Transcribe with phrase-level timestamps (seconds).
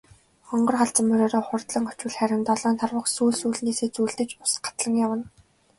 [0.47, 5.25] Хонгор халзан мориороо хурдлан очвол харин долоон тарвага сүүл сүүлнээсээ зүүлдэж ус гатлан явна.